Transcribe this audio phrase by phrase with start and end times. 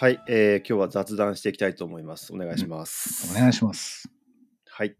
[0.00, 2.32] はい、えー今日は雑談していきたいと思います。
[2.32, 3.36] お願いします。
[3.36, 4.08] お願いします。
[4.68, 4.96] はい。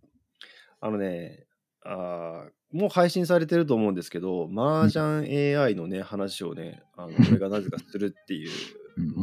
[0.81, 1.47] あのね、
[1.85, 8.51] あーもう配信されてると思うんですけど、麻雀 AI のね、話をね、あの俺がなぜかするっていう、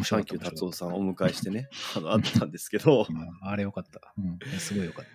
[0.06, 0.24] サン。
[0.24, 1.68] キュー達夫さんをお迎えしてね、
[1.98, 4.14] あのあったんですけど、うんあれよかった。
[4.18, 5.12] うん、すごいよかった。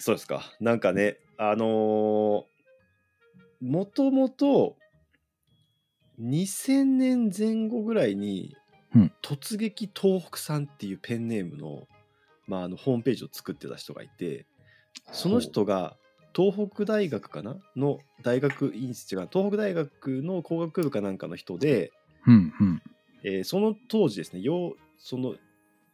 [0.00, 0.50] そうですか。
[0.60, 2.44] なんかね、あのー
[3.60, 4.78] もともと
[6.18, 8.56] 2000年前後ぐらいに、
[8.94, 11.88] うん突撃東北さんっていうペンネームの,、
[12.46, 14.46] まあ、あのホームページを作ってた人がいて
[15.12, 15.96] その人が
[16.36, 17.56] 東北大学かな？
[17.76, 18.94] の大学院違う
[19.32, 21.92] 東北大学の工学部かなんかの人で、
[22.26, 22.82] うん、うん。
[23.24, 25.34] えーその当時ですねようその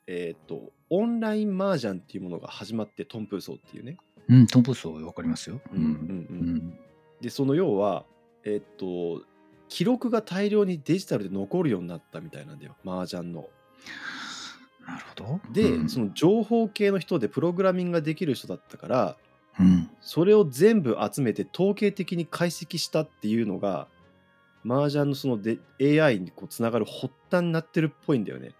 [0.07, 3.97] えっ、とオンライン麻雀っていうものが始まってトンプーソーっていうね
[4.29, 5.61] うん、トンプソーわかりますよ。
[5.73, 5.93] うんうんうんう
[6.57, 6.79] ん。
[7.21, 8.05] でその要は
[8.45, 9.23] えっと
[9.71, 13.49] 記録が大量にデジタルで残るようになったみたいなんだよ麻雀の。
[14.87, 15.41] なるほど。
[15.53, 19.17] で、うん、その情報系の人でプログラミングができる人だったから
[19.59, 19.89] うん。
[20.01, 23.87] それを全部集めて統計的に解析したっていうのが
[24.67, 28.51] 麻雀のそので AI にこうつながる発端になってるっぽいんだよね。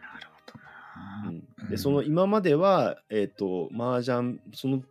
[0.00, 1.28] なるほどな。
[1.30, 4.82] うんうんでその今までは、えっと麻雀その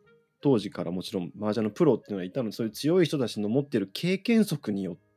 [0.41, 5.12] 当時からもちろん麻雀のプロっていうのがいたのでそういう強い人たちの持ってる経験則によって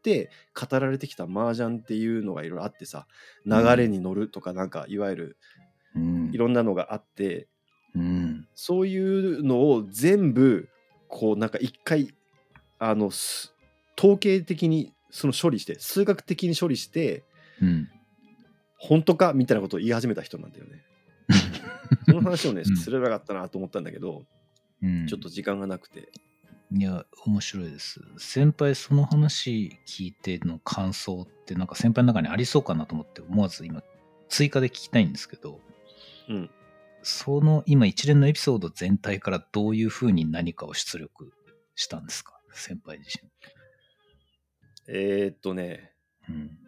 [0.55, 3.07] 語られてきた麻雀っていうのがいろいろあってさ
[3.45, 5.37] 流れに乗るとかなんかいわゆる
[5.95, 7.49] うんいろんなのがあって
[7.95, 8.49] うん。
[8.55, 10.69] そういうのを全部
[11.09, 12.15] こうなんか一回
[12.79, 13.55] あのす
[13.99, 17.25] 統計的にその処理して数学的に処理して
[17.61, 17.89] うん。
[18.79, 20.83] 本当かみたいなことを言い始めた人なんだよね。
[22.07, 24.27] その話をね、うんすればよかったなと思ったんだけど、
[24.83, 26.13] うんちょっと時間がなくて。
[26.73, 28.01] いや、面白いです。
[28.19, 33.83] 先輩、その話聞いての感想って、なんか先輩の中にありそうかなと思って、思わず今、
[34.29, 35.61] 追加で聞きたいんですけど、
[36.29, 36.51] うん。
[37.03, 41.33] その今一連のエピソード全体からどういうふうに何かを出力
[41.77, 42.41] したんですか？
[42.53, 43.21] 先輩自
[44.89, 45.93] えー、っとね、
[46.29, 46.35] 身。
[46.35, 46.59] うん。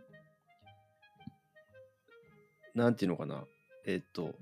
[2.77, 3.45] なんていうのかな。
[3.85, 4.37] えーっと、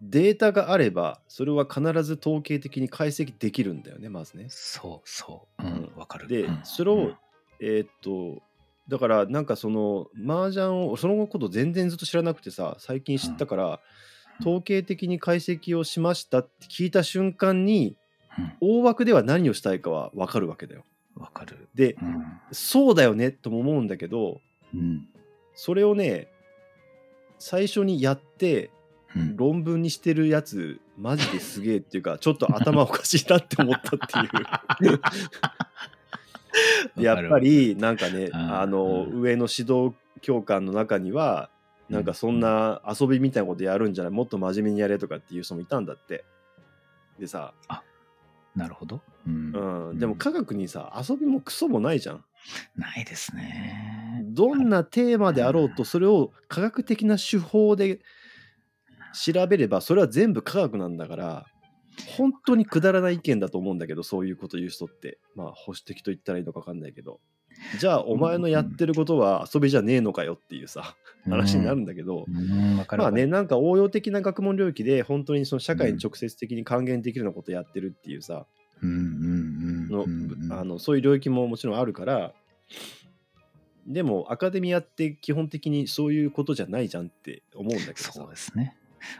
[0.00, 4.46] データがあれば、それは必ず統計的に解析できるんだよね、まずね。
[4.48, 5.62] そうそう。
[5.62, 6.28] うんうん、わかる。
[6.28, 7.16] でうんそれをうん
[7.60, 8.40] えーっと、
[8.88, 13.78] だからなんかその麻雀をそのこと全然ずっと知らなくてさ最近知ったから、うん
[14.40, 17.96] 統計的に解析をしましたって聞いた瞬間に
[18.38, 20.84] うん大枠では何をしたいかは分かるわけだよ。
[21.16, 21.68] わかる。
[21.74, 22.24] でうん。
[22.52, 24.40] そうだよねとも思うんだけど
[24.72, 25.08] うん。
[25.54, 26.28] それをね
[27.40, 28.77] 最初にやってうん
[29.36, 34.18] 論文にしてるやつマジですげえっていうかちょっと頭おかしいなって思ったって
[34.86, 35.00] いう。
[37.02, 41.50] やっぱりなんかねんあのうん上の指導教官の中には
[41.88, 46.24] なんかそんな遊びみたいなことやるんじゃないもっと真面目にやれとかっていう人もいたんだって。
[47.18, 47.52] でさ、
[48.54, 49.00] なるほど。
[49.26, 52.24] うんうん、でも科学にさ遊びもクソもないじゃん。
[52.76, 54.24] ないですね。
[54.24, 58.00] どんなテーマであろうとそれを科学的な手法で
[59.12, 61.46] 調べればそれは全部科学なんだから
[62.16, 65.18] 本当にくだらない意見だと思うんだけどそういうこと言う人って。
[65.34, 67.20] まあ保守的と言ったらいいのか分かんないけど。
[67.80, 72.24] じゃあお前のやってることは遊びじゃねえのかよっていうさ話になるんだけど。
[72.96, 78.46] まあねなんか応用的な学問領域で本当にその社会に直接的に還元できるようなことやってるっていうさ、
[80.78, 82.32] そういう領域ももちろんあるから
[83.88, 88.12] でもアカデミアって基本的にそういうことじゃないじゃんって思うんだけどさ。
[88.12, 88.76] そうですね。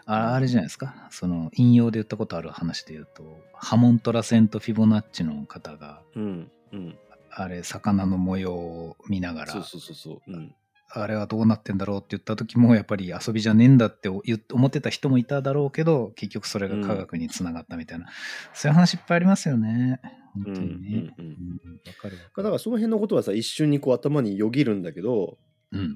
[0.07, 1.09] ああれじゃないですか？
[1.11, 6.99] その引用で言ったことある話で言うと、ハモントラセント・フィボナッチの方が、うんうん
[7.31, 10.55] あれ、魚の模様を見ながら、そうそうそうそう、うん、
[10.91, 18.07] あれはどうなってんだろうって言った時も、やっぱり遊びじゃねえんだって思ってた人もいただろうけど、結局それが科学につながったみたいな、
[18.55, 20.01] そういう話いっぱいありますよね。
[20.35, 21.15] 本当にね。
[21.19, 22.43] うんうんうんうんわかるわだ。
[22.45, 25.39] からその辺のことはさ一瞬にこう頭によぎるんだけど
[25.73, 25.95] うん。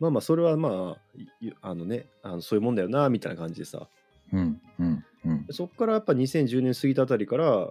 [0.00, 3.88] まあまあそれはまあいあのねあのそういうもんだよなみたいな感じでさ
[4.32, 4.60] うん。
[4.78, 5.04] うん。
[5.24, 5.46] うん。
[5.50, 7.70] そこからやっぱ2010年過ぎたあたりから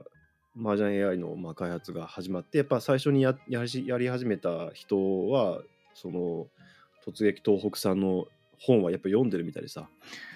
[0.59, 5.62] 麻雀 AI のまあ開発が始まってやっぱ最初にややりやり始めた人は
[5.94, 6.47] その
[7.06, 8.25] 突撃東北さんの
[8.59, 9.88] 本はやっぱ読んでるみたいでさ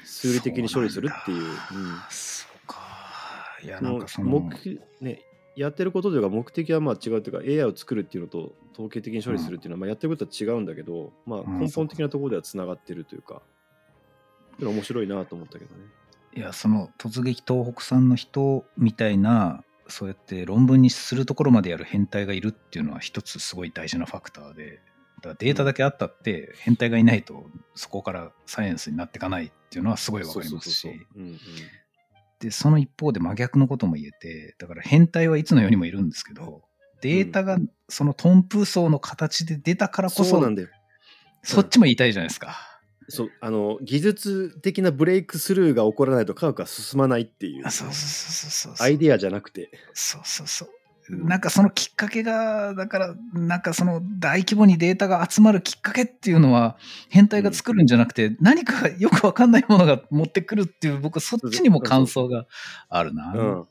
[0.05, 2.77] 数理的に処理するっていうそううんだそうか。
[3.63, 5.21] いや、なんかその、目ね
[5.55, 13.41] やってることというか目的はまあ違うというか AI を作るっていうのと統計的に処理するっていうのはまあやってることは違うんだけど、まあうん根本的なところではつながってるというか、
[14.59, 15.81] でも面白いなと思ったけどね。
[16.35, 24.79] いや、その突撃東北さんの人みたいな、そうやって論文にするところまでやる変態がいるっていうのは一つすごい大事なファクターで、
[25.17, 27.45] だからデータだけあったって、変態がいないと、
[27.75, 31.05] そこからサイエンスになっていかないっていうのはすごいわかりますし
[32.41, 36.63] で、その一方で真逆のことも言えて、だから変態はいつの世にもいるんですけど、
[37.01, 37.57] データが
[37.87, 40.67] そのトンプ層の形で出たからこそ、そうなんだよ。
[41.43, 42.57] そっちも言いたいじゃないですか。
[43.09, 48.85] そうあの技術的なブレイクスルーが起こらないと科学は進まないっていうあそうそうそうそうそう。
[48.85, 50.69] アイディアじゃなくてそうそうそう。
[51.11, 56.77] なんかそのきっかけが、だから、なんかその大規模にデータが集まるきっかけっていうのは、
[57.09, 62.45] 変態が作るんじゃなくて、何かよくわかんないものが持ってくるっていう、僕そっちにも感想が
[62.89, 63.33] あるな。
[63.35, 63.67] うん、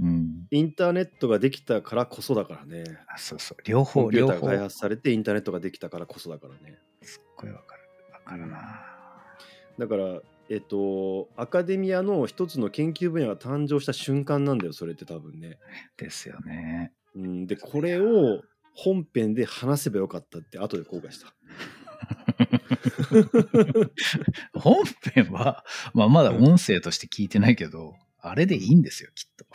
[0.00, 0.46] うん。
[0.50, 3.62] インターネットができたからこそだからねあそうそう。
[3.64, 4.46] 両方、両方。
[4.46, 7.82] 開発されてインターネットができたからこそだからねすっごいわかる。
[8.12, 8.58] わかるな。
[9.78, 10.20] だから
[10.52, 15.58] えっとアカデミアの一つの研究分野が誕生した瞬間なんだよそれって多分ね、
[15.96, 16.92] ですよね。
[17.16, 18.42] うん、でこれを
[18.74, 21.34] 本編で話せばよかったって後で後悔した
[24.60, 24.84] 本
[25.14, 25.64] 編は、
[25.94, 29.46] まあ、まだ音声として聞いてないけど、あれでいいんですよ、きっと。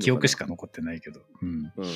[0.00, 1.20] 記憶しか残ってないけど。
[1.42, 1.86] うん、うん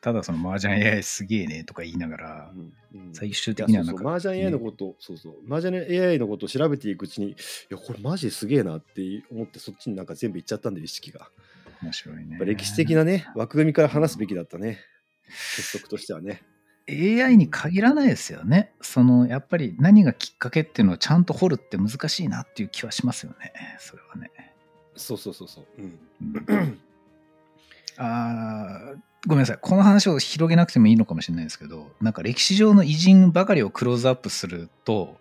[0.00, 3.14] ただ、その麻雀 AI すげえねとか言いながらう、んうん。
[3.14, 5.34] 最終的にはなんか、そうそう麻雀 AI のこと、そうそう。
[5.46, 7.34] 麻雀 AI のことを調べていくうちにい
[7.70, 11.28] やこれマジですげえなって思ってそっちになんか全部いっちゃったんで意識が。
[11.82, 12.38] 面白いね。
[12.40, 14.78] 歴史的なね枠組みから話すべきだったね。
[15.56, 16.42] 結束としてはね。
[16.88, 18.72] AI に限らないですよね。
[18.80, 23.52] そのやっぱり何がきっかけっていうのをちゃんと掘るって難しいなっていう気はしますよね。
[23.78, 24.30] それはね。
[24.96, 26.00] そうそうそうそう、うん、
[26.48, 26.78] うん
[28.00, 29.58] あーごめんなさい。
[29.60, 35.18] この話を広げなくてもいいのかもしれないですけど、なんか歴史上の偉人ばかりをクローズアップすると、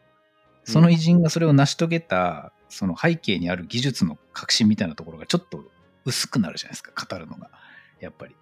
[0.64, 5.66] その偉人がそれを成し遂げた、その背景にある技術の革新みたいなところがちょっと
[6.06, 7.50] 薄くなるじゃないですか、語るのが。
[8.00, 8.36] やっぱり。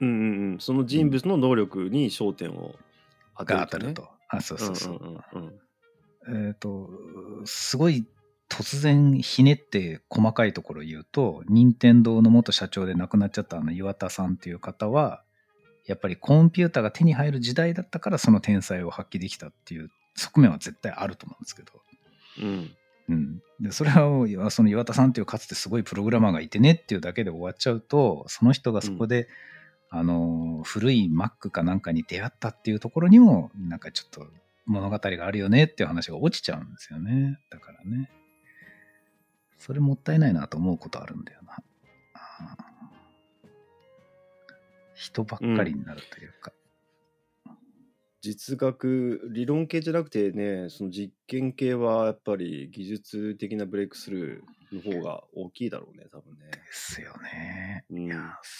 [0.00, 2.74] うんうんうんその人物の能力に焦点を
[3.36, 4.08] 当てると、ね、が当たると。
[4.28, 4.96] あ、そうそうそう。
[5.02, 5.52] うんうんうん
[6.26, 6.88] えっ、と、
[7.44, 8.06] すごい
[8.54, 15.24] 突然ひねって細かいところを言うと、任天堂の元社長で亡くなっちゃったあの岩田さんという方は、
[15.86, 21.72] やっぱりコンピューターが手に入る時代だったからその天才を発揮できたっていう側面は絶対あると思うんですけど。
[22.38, 22.70] うん
[23.08, 23.42] うん。
[23.60, 29.28] で、それは、その岩田さんっていうかつてすごいプログラマーがいてねっていうだけで終わっちゃうと、その人がそこで、
[29.90, 34.26] あの、古い Mac かなんかに出会ったっていうところにも、なんかちょっと
[34.66, 37.38] 物語があるよねっていう話が落ちちゃうんですよね。
[37.50, 38.10] だからね。
[39.58, 41.58] それもったいないなと思うことあるんだよな。
[44.94, 46.52] 人ばっかりになるというか。
[48.20, 57.84] 実学理論系じゃなくてねその実験系はやっぱり技術的なブレイクスルーの方が大きいだろうね多分ね、ですよね。
[57.90, 58.08] うん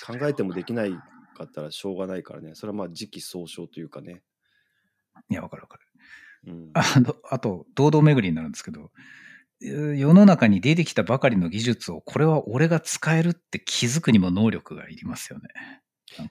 [0.06, 4.22] 考えてもできないかったらしょうがないからねそれはまあ時期尚早というかね、
[5.30, 5.82] いや、わかるわかる。
[6.46, 9.23] うん、あのあと、堂々巡りになるんですけど、えー
[9.60, 15.48] 世の中に出てきたばかりの技術を、これは俺が使えるって気づくにも能力がいりますよね。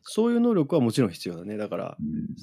[0.03, 1.57] そういう能力はもちろん必要だね。
[1.57, 2.35] だからうん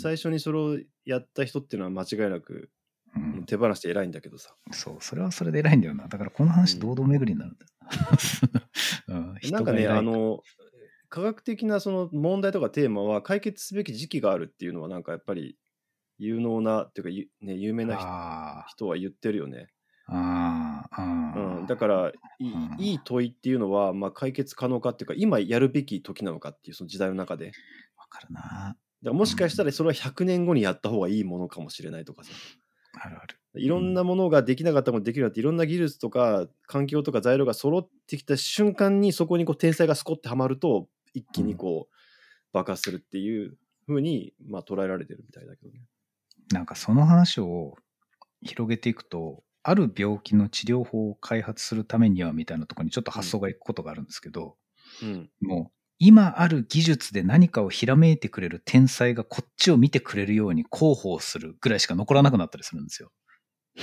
[0.00, 2.70] 最初にそれをやった人っていうのは間違いなく
[3.14, 3.44] うん。
[3.44, 6.08] 手放して偉いんだけどさ、そう、それはそれで偉いんだよな。
[6.08, 7.66] だからこの話、堂々巡りになるんだ。
[7.66, 8.62] よ。
[9.08, 9.34] うん。
[9.52, 10.40] なんかねあの
[11.08, 15.58] 科学的なその問題とかテーマは解決すべき時期があるっていうのはなんかやっぱり
[16.16, 27.52] 有能なっていうかゆ、ね、有名な人は言ってるよね、ーあー、あーうん、だからいい,、うんいい問いっていうのは、まあ、解決可能かっていうか今やるべき時なのかっていうその時代の中で
[27.96, 28.40] わかるな。
[28.40, 32.30] だからもしかしたらそれは100年後にやった方がいいものかもしれないとかさ
[33.00, 33.38] あるある。
[33.54, 41.94] いろんなものができなかったもできるようになっていろんな技術とか環境とか材料が揃ってきた瞬間にそこにこう天才がスコッてはまると一気にこう
[42.52, 43.56] 爆発するっていう
[43.86, 45.80] ふうにまあ捉えられてるみたいだけどね。
[46.52, 47.76] なんかその話を
[48.42, 54.56] 広げていくと、ある病気の治療法を開発するためにはみたいなところにちょっと発想がいくことがあるんですけど、
[55.02, 63.12] うん、もう今ある技術で何かをひらめいてくれる天才がこっちを見てくれるように広報するぐらいしか残らなくなったりするんですよ。
[63.74, 63.82] な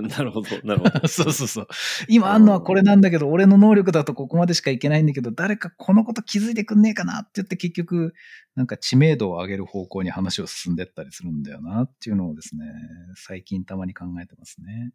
[0.00, 1.06] んかなるほどなるほど。
[1.08, 1.68] そうそうそう。
[2.08, 8.14] 今あんのはこれなんだけど、俺の能力だとここまでしかいけないんだけど、誰かこのこと気づいてくんねえかなって言って結局、
[8.54, 12.64] なんか知名度を上げる方向に話を進んでったりするんだよなっていうのをですね、
[13.16, 14.92] 最近たまに考えてますね。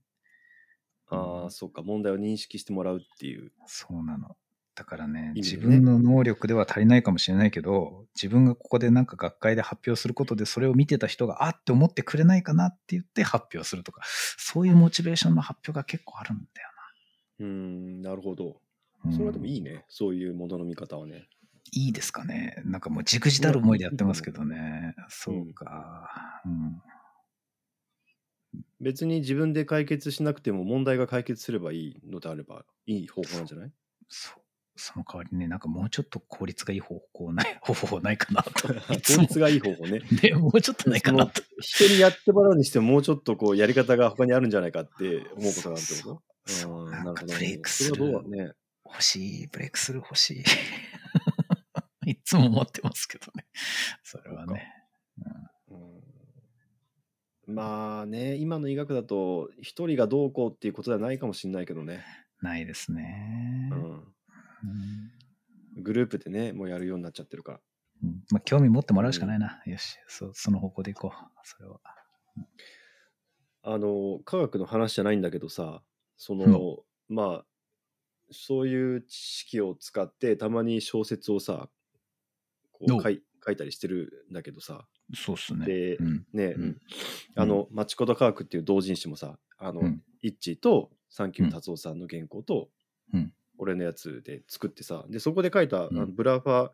[1.10, 3.52] ああそうか問題を認識してもらうっていう。
[3.66, 4.36] そうなの。
[4.78, 16.70] だからね、自分の能力では足りないかもしれないけど、自分がここでなんか学会で発表することで、それを見てた人が、あって思ってくれないかなって言って発表するとか、そういうモチベーションの発表が結構あるんだよ
[17.40, 18.62] うーんなるほど。
[19.04, 19.12] な。
[19.12, 19.52] それはでもい。
[19.54, 21.30] いいね、そういうものの見方はね。
[21.74, 22.62] いいですかね。
[22.66, 24.96] なんかもう、じくじたる思いでやってますけどね。
[25.10, 26.42] そうか。
[26.46, 26.82] うん
[28.80, 33.72] 別に自分で解決しなくても問題が解決すればいいのであればいい方法なんじゃない？
[34.10, 34.47] そう。
[34.78, 38.68] その代わりね、なんかもうちょっと効率がいい方法ない、 方法ないかなと。
[38.70, 40.02] 効も率がいい方法ね。
[40.24, 41.42] ね、もうちょっとないかなと。
[41.60, 46.52] 人にやってもらうにしてももうちょっとこうやり方が他にあるんじゃないかって思うことがあるってこと？
[46.54, 48.52] そううんなんかるほどブレイクするそれはどうだね。
[48.86, 50.44] 欲しい、ブレイクスルー欲し
[52.06, 52.12] い。
[52.12, 53.46] いつも思ってますけどね。
[54.04, 54.72] それはね。
[55.18, 55.98] うん
[57.50, 62.04] まあね、今の医学だと一人がどうこうっていうことではないかもしれないけどね。
[62.42, 63.70] ないですね。
[63.72, 64.17] うんうん
[65.88, 67.60] グループでね、もうやるようになっちゃってるから。
[68.04, 68.10] うん。
[68.30, 69.62] まあ、興味持ってもらうしかないな。
[69.66, 71.28] よし、そその方向でいこう。
[71.44, 71.80] それは。
[73.64, 75.82] あの、科学の話じゃないんだけどさ、
[76.18, 77.46] その、まあ、
[78.32, 81.70] そういう知識を使って、たまに小説をさ、
[82.74, 83.02] こおう？
[83.02, 85.66] 書い書いたりしてるんだけどさ、そうっすね。
[85.66, 86.26] でうん。
[86.34, 86.64] ね、うん。
[86.64, 86.82] うん。
[87.36, 90.04] あの、町子と科学っていう同人誌もさ、あの、うん。
[90.22, 92.70] イッチーとサンキュー達夫さんの原稿と、
[93.14, 96.72] うん俺のやつで作ってさ、で、そこで書いた、うんブラファ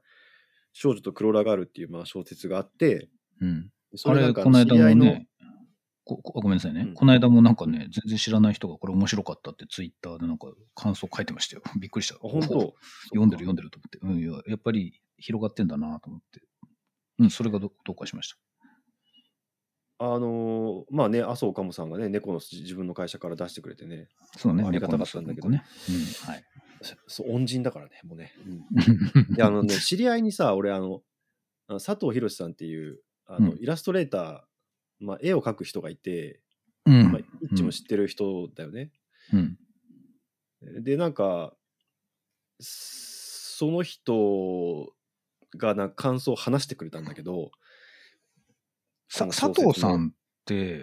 [0.74, 3.10] 少女とクローラガールっていうまあ小説があって、
[3.40, 3.70] うん。
[3.96, 5.28] そあれ、れなんか知この間り合いの、もね、
[6.04, 11.62] こごごめんなさいね、うんこの間もなんかね、全然知らない人がこれ面白かったってツイッターでなんか感想書いてましたよ。
[11.80, 12.16] びっくりした。
[12.16, 12.76] あ本当？
[13.10, 14.00] 読んでる読んでると思って。
[14.02, 16.42] うん、いややっぱり広がってんだなと思って。
[17.20, 18.38] うん、それがどどうかしました？
[20.00, 25.64] あのーまあね、麻生かもさんがね、猫の自分の会社から出してくれてね、そうね、ありがたかったんだけど猫のね。
[25.88, 26.44] うん、はい。
[26.84, 28.34] そそう恩人だからね、もうね。
[29.36, 31.02] いや、あのね、知り合いにさ、俺、あの、
[31.68, 36.42] 佐藤博さんっていう、あの、うんイラストレーター、まあ、絵を描く人がいて、
[36.86, 38.92] うんまあ、イッチも知ってる人だよね。
[39.32, 39.58] うん。
[40.84, 41.56] で、なんか、
[42.60, 44.94] その人
[45.58, 47.52] がな感想を話してくれたんだけど、
[49.10, 50.14] 佐藤さん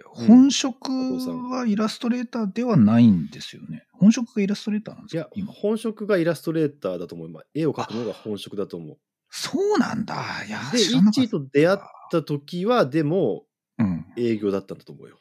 [0.07, 3.87] 本職はイラストレーターではないんですよね。
[3.93, 5.29] 本職がイラストレーターなんですいや。
[5.47, 7.29] 本職がイラストレーターだと思う。
[7.29, 8.99] まあ、絵を描くのが本職だと思う。
[9.29, 10.15] そうなんだ。
[10.47, 11.79] いや、で、イッチーと出会っ
[12.11, 13.45] た時は、でも、
[13.79, 14.07] うん。
[14.17, 15.17] 営業だったんだと思うよ。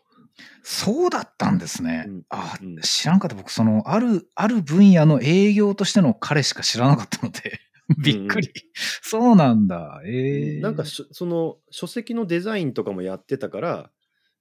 [0.63, 2.05] そうだったんですね。
[2.07, 3.35] うんあ、うん知らんかった。
[3.35, 7.59] 僕、その、ある、ある分野の営業としての彼しか知らなかったので、
[7.97, 8.51] びっくり。
[9.01, 10.01] そうなんだ。
[10.05, 13.91] ええなんかその書籍のデザインとかもやってたから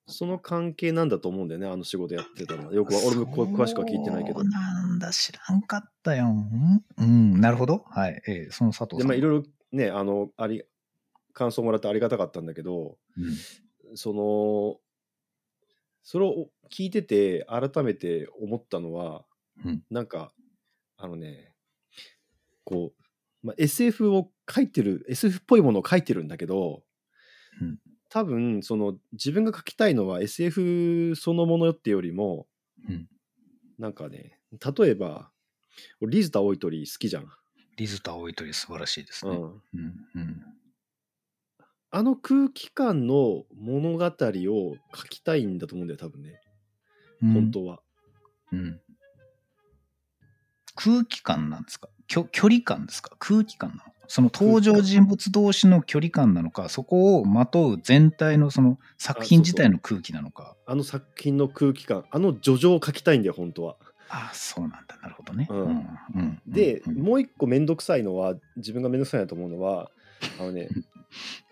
[0.08, 6.26] その関係なんだと思うんだよねあの仕事やってたのはよくは俺も詳しくは聞いてないけどなんだ、知らんかったよ。
[6.26, 7.84] うん、うん、なるほど。
[7.90, 8.22] はい。
[8.26, 8.98] ええその佐藤さん。
[8.98, 10.62] でまあいろいろねあのあり
[11.34, 13.20] 感想もらってありがたかったんだけどう
[13.92, 14.76] んその
[16.02, 19.24] それを聞いてて改めて思ったのは、
[19.64, 20.32] うんなんか
[20.96, 21.52] あのね
[22.64, 22.92] こ
[23.42, 26.82] う、まあ、SF を書いてる SF っぽいものを書いてるんだけど、
[27.60, 27.78] うん
[28.10, 32.46] 多分その自分が書きたいのは SF そのものってよりも、
[32.88, 33.08] うん。
[33.78, 35.30] なんかね例えば
[36.00, 37.28] 俺リズタ・オイトリ好きじゃん、
[37.76, 39.36] リズタ・オイトリ素晴らしいですね。
[39.36, 39.60] うん、うん、
[40.14, 40.42] うん。
[41.90, 46.40] あの空気感の物語を書きたいんだと思うんだよ多分ね。
[47.22, 47.32] うん。
[47.34, 47.80] 本当は、
[48.52, 48.80] うん。
[50.74, 51.88] 空気感なんですか？
[52.06, 53.16] 距距離感ですか？
[53.18, 60.56] 空気感なのその登場人物同士の距離感なのか、そこをまとう全体のその作品自体の空気なのか。
[60.66, 63.76] あの作品の空気感あの叙情を書きたいんだよ本当は
[64.08, 64.98] ああ、そうなんだ。
[65.02, 65.46] なるほどね。
[65.50, 65.58] うん
[66.14, 69.90] うんで、うんもう一個めんどくさいのは自分がめんどくさいなと思うのは
[70.40, 70.68] あのね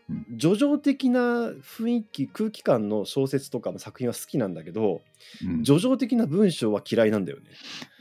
[0.08, 5.02] うん叙情的な雰囲気空気感の小説とかも作品は好きなんだけど
[5.44, 7.50] うん叙情的な文章は嫌いなんだよね。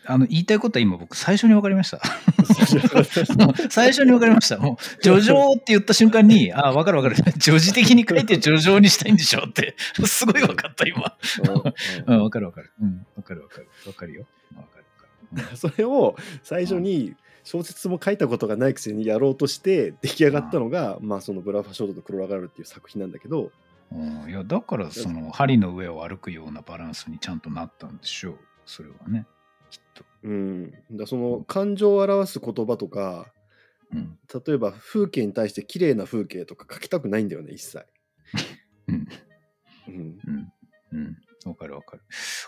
[0.08, 2.00] あの言いたいことは今僕最初に分かりました。
[3.70, 4.58] 最初に分かりました。
[4.58, 7.32] もう、叙情って言った瞬間に、ああ、分かる分かる。
[7.40, 11.18] 叙事的に書いて叙情にしたいんでしょって、すごい分かった今。
[12.08, 12.72] うんうん、分かる分かる。
[12.82, 13.68] うん、分かる分かる。
[13.84, 14.26] 分かるよ。
[14.54, 14.86] 分かる
[15.32, 15.58] 分かる。
[15.58, 23.52] それを最初に小説も書いたことがないくせにやろうとして出来上がったのが、まあそのブラファショートとクロラガールっていう作品なんだけど、
[23.92, 29.28] うん、いやだからその針の上を歩くようなバランスにちゃんとなったんでしょうそれはね
[29.76, 33.28] きっと、うん、だその感情を表す言葉とか
[33.94, 34.18] うん。
[34.46, 37.86] 例えば風景に対して綺麗な風景とか書きたくないんだよね一切。
[38.88, 39.08] うん。
[39.88, 40.54] うん、うん。
[40.92, 41.18] うん。
[41.46, 42.04] わかるわかる。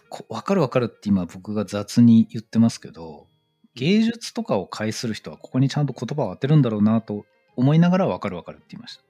[0.09, 3.27] こわかるわかるって今僕が雑に言ってますけど
[3.75, 9.03] 芸術とかを介する人はここにちゃんと言葉を当てるんだろうなと思いながらわかるわかるって言いました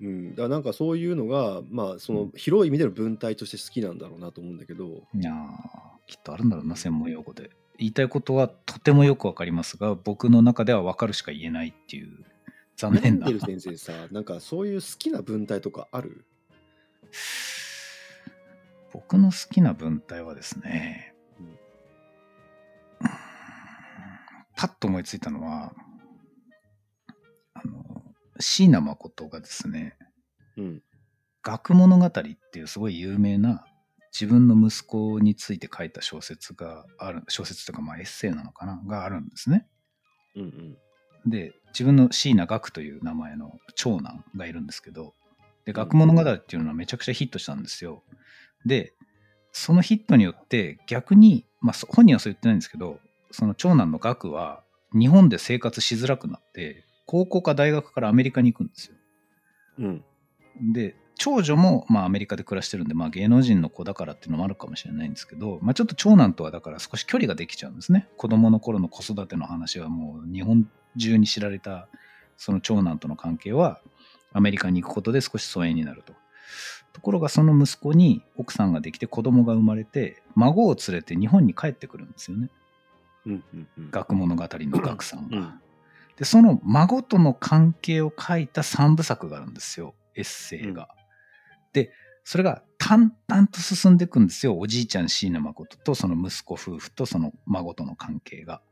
[0.00, 7.50] うん、だからなんかそういうのがまあその広い意味での文体として好きなんだろうなと思うんだけど、いやーきっとあるんだろうな専門用語で。
[7.78, 12.24] 言いたいことはとてもよくわかりますが僕の中ではわかるしか言えないっていう
[12.76, 13.26] 残メ念な。
[13.26, 16.24] ンデル先生さなんかそういう好きな文体とかある？
[18.92, 21.58] 僕の好きな文体はですね、うん。
[24.56, 25.72] パッと思いついたのは、
[27.52, 27.95] あの、
[28.40, 29.96] 椎名誠がですね、
[30.56, 30.82] うん。
[31.42, 33.64] 学物語っていうすごい有名な
[34.18, 39.66] 自分の息子について書いた小説がある、小説とかまあエッセイなのかながあるんですね。
[40.34, 40.46] うんう
[41.28, 41.30] ん。
[41.30, 45.12] で、自分の椎名学という名前の長男がいるんですけど、
[45.66, 48.02] で、学物語っていうのはめちゃくちゃヒットしたんですよ。
[48.64, 48.94] で、
[49.52, 53.00] そのヒットによって逆に、まあそ本人はそう言ってないんですけど、
[53.30, 54.62] その長男の学は
[54.92, 58.96] 日本で生活しづらくなって、高校か大学からアメリカに行くんですよ。
[59.78, 60.04] うん。
[60.72, 68.08] で、長女もまあアメリカで暮らしてるんで、まあ芸能人の子だからっていうのもあるかもしれないんですけど、まあちょっと長男とはだから少し距離ができちゃうんですね。
[68.16, 71.88] 子供の頃の子育ての話はもう日本中に知られた
[72.36, 73.80] その長男との関係は
[74.32, 76.12] アメリカに行くことで少し疎遠になると。
[76.92, 82.48] ところがその息子に奥さんができて子供が生まれて孫を連れて日本に帰ってくるんですよね。
[83.26, 83.90] うんうんうん。
[83.90, 85.58] 学物語の学さんが。
[86.16, 90.88] うんで、その孫との関係を書いた三部作があるんですよ、エッセイが。
[91.72, 91.92] で、
[92.24, 94.58] それが淡々と進んでいくんですよ。
[94.58, 98.62] おじいちゃん椎名誠とその息子夫婦とその孫との関係が。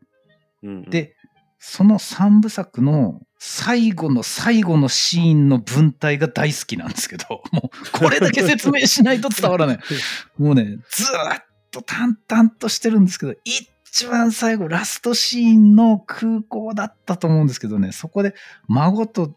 [0.62, 1.14] うんうん、で、
[1.58, 9.78] その三部作の最後の最後のシーンの文体が大好きなんですけど、 もうこれだけ説明しないと伝わらない。
[10.38, 13.70] もうね、ずーっと淡々としてるんですけど、一
[14.06, 18.34] 番最後、ラストシーンの空港だったと思うんですけどね、そこで
[18.66, 19.34] 孫と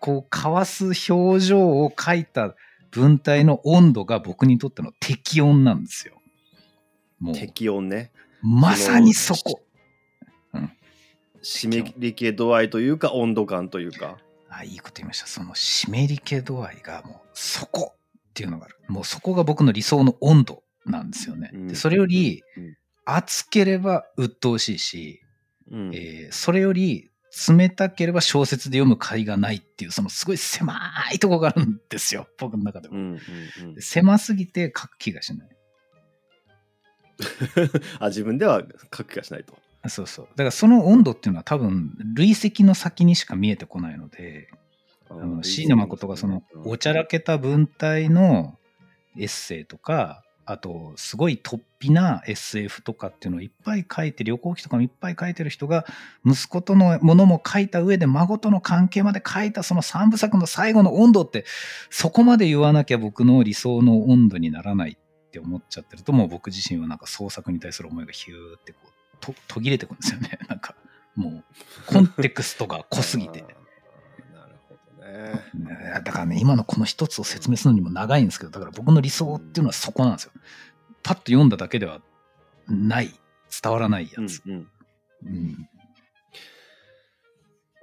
[0.00, 2.54] こう交わす表情を書いた
[2.90, 6.14] 文体の温度が僕にとっての適温なんですよ。
[7.18, 8.12] もう、適温ね。
[8.40, 9.60] まさにそこ。
[11.42, 14.18] 湿り気度合いというか温度感というか。
[14.48, 15.26] あ、いいこと言いました。
[15.26, 17.98] その湿り気度合いがもうそこっ
[18.34, 18.76] ていうのがある。
[18.88, 21.50] もうそこが僕の理想の温度なんですよね。
[21.52, 22.77] うんでそれよりうん
[23.10, 25.22] 暑ければ鬱陶しいし、
[25.70, 27.10] うんえーそれより
[27.48, 30.74] 冷たければ小説で読む甲斐がないっていう、そのすごい狭
[31.12, 32.26] いとこがあるんですよ。
[32.38, 32.96] 僕の中でも。
[32.96, 33.12] うんうん
[33.74, 35.48] うん狭すぎて書く気がしない。
[38.00, 38.62] あ自分では
[38.96, 39.56] 書く気がしないと。
[39.88, 40.28] そうそう。
[40.30, 44.48] だからその温度っていうのは多分累積の先にしか見えてこないので、
[45.10, 48.58] あの椎名誠がそのおちゃらけた文体の
[49.16, 55.84] エッセイとか、あとすごい突飛な SF とかっていうのをいっぱい書いて、旅行記とかもいっぱい書いてる人が、
[56.24, 61.44] 息子とのものも書いた上で孫との関係まで書いたその三部作の最後の温度って、
[61.90, 70.38] そこまで言わなきゃ僕の理想の温度にならないって思っちゃってると、もう僕自身はなんか創作に対する思いがヒューってこう、途切れてくんですよね。
[70.48, 70.74] なんか、
[71.14, 71.44] もう、
[71.92, 73.44] コンテクストが濃すぎて。
[76.04, 80.32] だからね、今のこの一つを説明するのにも長いんですけど、だから僕の理想っていうのはそこなんですよ。
[81.02, 82.00] パッと読んだだけでは
[82.68, 83.12] ない、
[83.62, 84.42] 伝わらないやつ。
[84.46, 84.66] うんうん
[85.26, 85.68] うん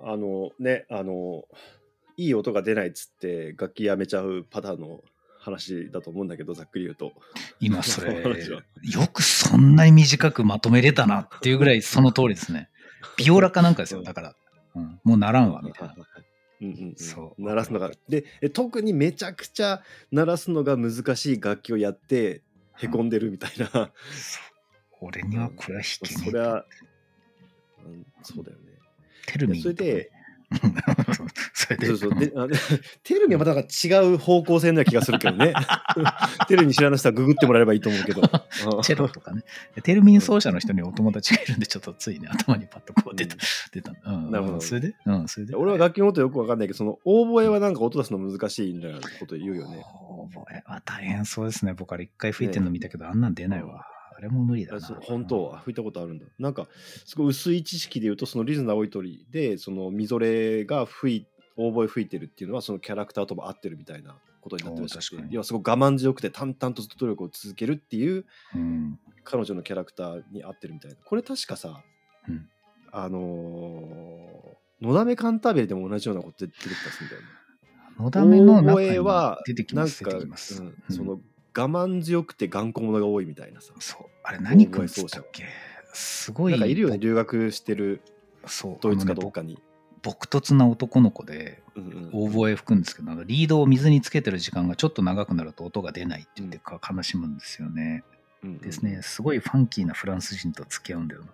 [0.08, 1.46] あのね、あの、
[2.18, 5.02] いい音が出ないっつって楽器やめちゃうパターンの
[5.40, 7.14] 話だと思うんだけど、ざっくり言うと。
[7.60, 12.70] 今それ、 よくそんなに短くまとめれたなっていうぐらいその通りですね。
[13.18, 14.36] ビオラかなんかですよ、だから。
[14.76, 15.96] うん、もうならんわ、みたいな。
[16.62, 17.42] うんうんうん、そう。
[17.42, 17.92] 鳴らすのが。
[18.08, 22.44] でえ特にめちゃくちゃ鳴らすのが難しい楽器をやって
[22.78, 23.92] へこんでるみたいな、
[25.02, 26.66] 俺にはこれは弾けねえそれは、
[27.86, 28.66] うん、そうだよね。
[29.28, 30.12] テルミンそれで
[31.54, 31.88] それで。
[31.88, 32.16] そうそう。
[32.16, 32.48] であ
[33.04, 35.54] テルミはまたなんか違う方向性な気がするけどね。
[36.48, 38.22] テルミ知らない人はググってもらえればいいと思うけど。
[38.22, 38.26] う
[38.80, 39.44] んチェロとかね。
[39.84, 43.36] テルミン奏者の人にお友達がいるんで、ちょっとついね、頭にパッとこう出た。
[44.42, 44.96] なるほどそれで？
[45.06, 45.56] うん、それで？
[45.56, 49.84] 俺は楽器のことよくわかんないけどそのオーボエはなんか音出すの難しいみたいなこと言うよね
[50.34, 51.74] 覚えは大変そうですね。
[51.74, 53.86] 僕あれ一回吹いてんの見たけど、あんなん出ないわ。
[54.18, 55.00] あれも無理だな。
[55.02, 56.68] 本当は吹いたことあるんだなんか
[57.06, 69.00] すごい薄い知識で言うとそのリズナ青い鳥でそのみぞれが吹いオーボエ吹いてるっていうのはそのキャラクターとも合ってるみたいなことになってるらしくおー確かにて要はすごい我慢強くて淡々とずっと努力を続けるっていううん。
[69.26, 71.82] 彼女のキャラクターに合ってるみたいなこれ確かさ、
[72.30, 72.48] うん
[72.98, 77.28] あのー、のだめカンターベルでも同じようなこと出てきたりするんだよね
[78.00, 80.04] のだめの中大声はに出てきます。
[80.28, 80.62] ます。
[80.62, 81.20] うんうんその
[81.58, 84.02] 我慢強くて頑固者が多いみたいなさそう。
[84.24, 85.46] あれ何君っつったっけ
[85.94, 86.52] すごい。
[86.52, 88.02] なんかいるよね留学してる。
[88.82, 89.58] ドイツかどっかに、
[90.04, 91.64] 僕突な男の子で、
[92.14, 98.04] オーボエ吹くんですけど、リードを水につけてる時間がちょっと長くなると音が出ないって言ってか悲しむんですよね。
[98.46, 101.28] うんですね、すごいファンキーなフランス人と付き合うんだよな。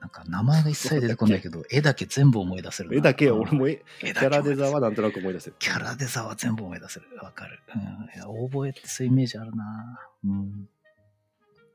[0.00, 2.96] なんか名前が一切出てこないけど、 絵だけ全部思い出せるな。
[2.96, 5.56] 絵だけ、うん俺も絵絵キャラデザははなんとなく思い出せる。
[5.58, 7.06] キャラデザは全部思い出せる。
[7.22, 7.60] わかる。
[7.74, 7.82] うん。
[7.82, 10.00] いや、オーボエってそういうイメージあるな。
[10.24, 10.68] うん。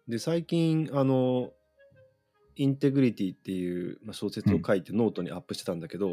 [0.08, 1.52] で、最近、あの、
[2.56, 6.12] integrity っていうまあ小説を書いてノートにアップしてたんだけど、は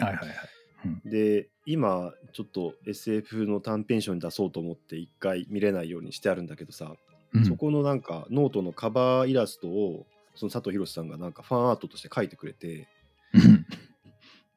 [0.00, 1.08] いはいはい。
[1.08, 6.94] で、今、ちょっと SF の短編集に出そうと思って一回見れないようにしてあるんだけどさ、
[7.34, 12.88] うん、そこのなんかノートのカバーイラストを、その佐藤博さんがなんかファンアートとして書いてくれて、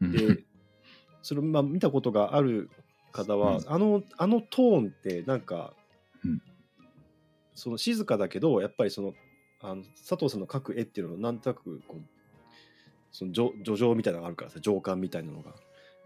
[0.02, 0.44] で、
[1.22, 2.70] それまあ見たことがある
[3.12, 3.64] 方は、うん。
[3.68, 5.74] あのあのトーンってなんか、
[6.24, 6.42] うん。
[7.54, 9.14] その静かだけどやっぱりその
[9.62, 12.02] あの佐藤さんの描く絵っていうのはなんとなくこう
[13.12, 15.54] その叙叙情みたいなのがあるからさ情感みたいなのが。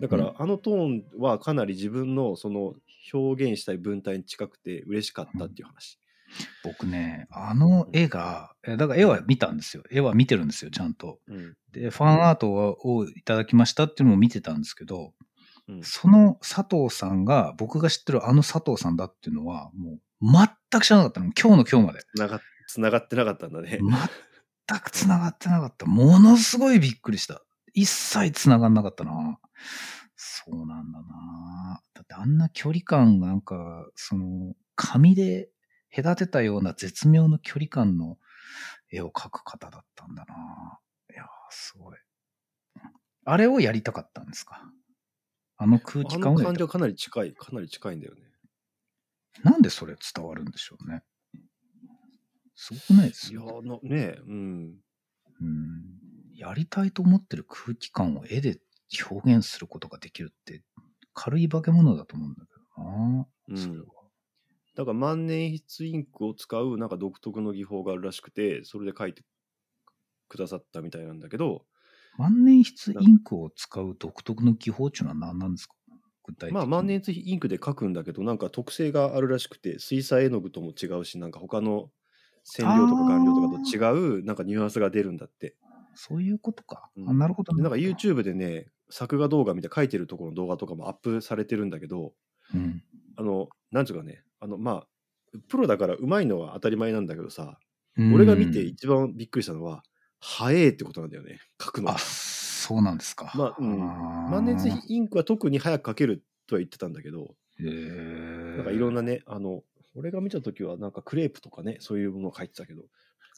[0.01, 0.33] だから、うん。
[0.37, 2.73] あのトーンはかなり自分のその
[3.13, 5.99] 表現したい文体に近くて嬉しかったっていう話、
[6.63, 9.83] 僕ね、あの絵が、えだから絵は見たんですよ。
[9.91, 11.19] 絵は見てるんですよ、ちゃんと。
[11.27, 15.13] うんで、ファンアートをいただきましたっていうのも見てたんですけど、
[15.67, 20.31] うんその佐藤さんが、僕が知ってるあの佐藤さんだっていうのは、もう
[20.71, 21.25] 全く知らなかったの。
[21.27, 21.99] 今日の今日まで。
[22.15, 23.79] つながつながってなかったんだね、
[24.67, 25.85] 全く繋がってなかった。
[25.85, 27.41] ものすごいびっくりした。
[27.73, 29.39] 一切繋がんなかったな。
[30.15, 31.81] そうなんだな。
[31.93, 35.49] だってあんな距離感がなんか、その、紙で
[35.95, 38.17] 隔てたような絶妙の距離感の
[38.91, 40.79] 絵を描く方だったんだな。
[41.11, 41.97] いやー、すごい。
[43.23, 44.61] あれをやりたかったんですか？
[45.57, 48.21] あの空気あ感をやりたかっの感じはかなり近いかなり近いんだよね
[49.43, 49.49] た。
[49.49, 51.01] なんでそれ伝わるんでしょうね。
[52.55, 53.31] すごくないです？
[53.31, 53.61] いやよ。
[53.63, 54.75] ーなねえうん
[55.41, 55.83] うん
[56.35, 58.59] やりたいと思ってる空気感を絵で
[59.09, 60.61] 表現することができるって
[61.13, 63.27] 軽い化け物だと思うんだけどな。
[63.47, 63.85] うんそれは
[64.75, 69.23] だから万年筆インクを使うなんか独特の技法があるらしくてそれで書いて
[70.29, 71.65] くださったみたいなんだけど
[72.17, 75.75] 万年筆インクを使う独特の技法っていうのは何なんですか？
[76.23, 76.53] 具体的に。
[76.55, 81.91] まあ万年筆インクで書くんだけどなんか特性があるらしくて水彩絵の具とも違うしなんか他の
[82.43, 85.55] 染料とか顔料とかと違うなんかニュアンスが出るんだって
[85.93, 86.89] そういうことか。
[86.95, 92.13] うんあなるほどでなんか YouTube でね作画動画見て書いてるところの動画とかもアップされてるんだけど
[92.53, 92.83] うん。
[93.17, 94.87] あのなんていうかねあのまあ
[95.47, 97.59] プロだからうまいのは当たり前なんだけどさ
[97.97, 99.83] うん俺が見て一番びっくりしたのは、
[100.19, 101.99] 早えってことなんだよね、書くのあ、が。
[101.99, 103.31] そうなんですか。
[103.35, 103.79] まあ、うん。
[104.31, 112.83] 万年筆インクは特に早く書けるとは言ってたんだけど、なんかいろんなね、あの、俺が見たときはなんかクレープとかね、そういうものを書いてたけど、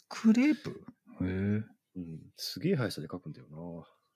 [0.10, 0.82] クレープ？
[1.22, 1.28] へえ。
[1.96, 3.58] うん、すげえ速さで書くんだよな。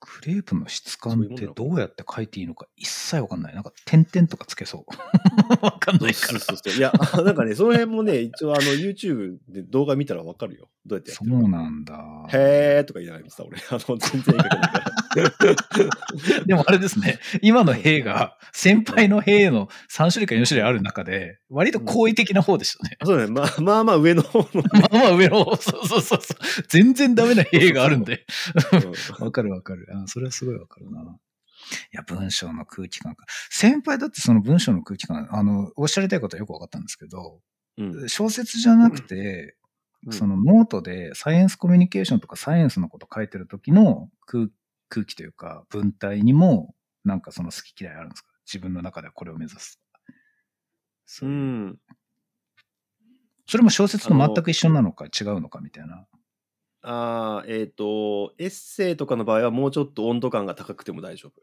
[0.02, 3.54] クレープの質感ってどうやって書いていいのか一切わかんない。
[3.54, 4.86] なんか点々とかつけそう。
[5.64, 6.40] わかんないから。
[6.40, 6.92] そうそうそういや、
[7.24, 10.70] なんかね、その辺もね、一応あの YouTube で動画見たらわかるよ。
[10.86, 11.50] どうやってやってるそうか。
[11.50, 11.94] なんだ。
[12.30, 13.58] へーとか言いながら見てた、俺。
[13.70, 14.91] あの、全然いないから。
[16.46, 22.98] でもあれですね、今の兵が、先輩の兵の3種類か4種類ある中で、割と好意的な方でしたね。
[23.04, 26.66] そうだね、まあまあまあ上の方の、 まあまあ上の方、そうそうそうそう。
[26.68, 28.26] 全然ダメな兵があるんで。
[29.20, 29.88] うん わかるわかる。
[29.94, 31.02] あそれはすごいわかるな。
[31.02, 31.04] い
[31.92, 33.26] や、文章の空気感か。
[33.50, 37.40] 先輩だってその文章の空気感、あの、おっしゃりたいことはよくわかったんですけど、
[37.78, 39.62] うん小説じゃなくて、うん
[40.10, 44.48] そのノートでサイエンスコミュニケーションとかサイエンスのこと書いてる時の空
[44.92, 46.76] 空気というか文体にも
[47.06, 48.28] なんかその好き嫌いあるんですか？
[48.46, 49.80] 自分の中ではこれを目指す。
[51.06, 51.80] そううん。
[53.48, 56.06] それも小説と全く一緒なのか違うのかみたいな。
[56.84, 61.42] ああ、えっ、と、エッセイとかの場合はもうちょっと温度感が高くても大丈夫。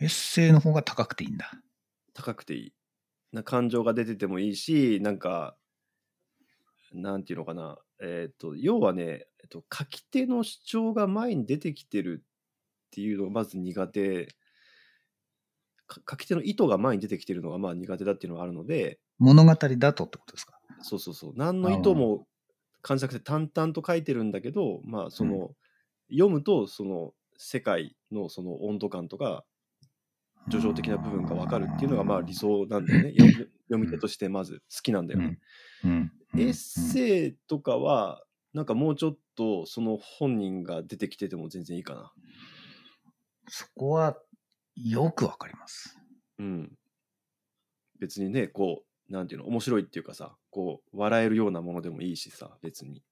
[0.00, 1.50] エッセイの方が高くていいんだ。
[2.14, 2.72] 高くていい。
[3.32, 5.56] な感情が出ててもいいし、なんか、
[6.92, 7.78] なんていうのかな。
[8.02, 12.24] えっ、と、要はね、えっと、書き手の主張が前に出てきてる
[12.90, 14.34] っていうのがまず苦手。
[15.86, 20.58] か書き手の意図が前に出てきてるのがまあ苦手だっていうのがあるので、物語だとってことですか？
[20.82, 21.32] そうそうそう。
[21.36, 22.26] 何の意図も
[22.82, 25.50] 感じなくて淡々と書いてるんだけど、まあその、
[26.10, 29.44] 読むとその世界のその温度感とか
[30.48, 33.14] 叙情的な部分が分かるっていうのがまあ理想なんだよね。
[33.18, 33.32] 読み
[33.68, 35.38] 読み手としてまず好きなんだよね。
[35.84, 36.10] うん。
[36.34, 36.40] うん。
[36.40, 42.12] エッセイとかはなんかもうちょっとその本人が出てきてても全然いいかな。
[43.50, 44.16] そこは
[44.76, 45.98] よくわかります。
[46.38, 46.72] うん。
[47.98, 53.02] 別にね、こう、なんていうの、面白いっていうかさ、こう、笑えるようなものでもいいしさ、別に。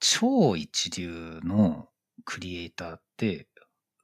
[0.00, 1.88] 超一流の
[2.24, 3.48] クリエイターって、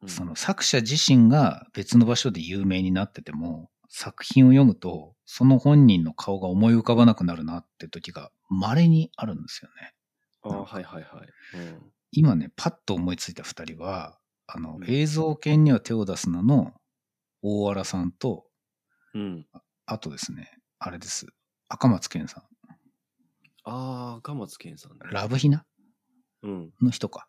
[0.01, 9.95] うんその作者自身が別の場所で有名になってても、作品を読むと、その本人の顔が思い浮かばなくなるなって時が稀にあるんですよね。
[10.43, 11.29] ああ、はいはいはい。
[12.13, 16.73] 今ね、パッと思いついた二人は、あの、うん映像犬には手を出すなの
[17.43, 18.47] 大原さんと、
[19.15, 19.23] うん。
[19.23, 19.47] うん。
[19.87, 21.27] あとですね、あれです。
[21.69, 22.45] 赤松健さん。
[23.65, 24.99] ああ、赤松健さんね。
[25.13, 25.65] ラブヒナ？
[26.43, 26.73] うん。
[26.81, 27.29] の人か。